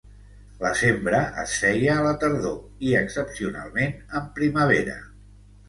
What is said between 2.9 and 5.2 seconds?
excepcionalment en primavera.